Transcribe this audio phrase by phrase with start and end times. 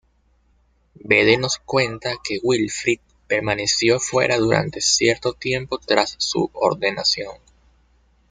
[0.95, 7.35] Bede nos cuenta que Wilfrid permaneció fuera durante cierto tiempo tras su ordenación.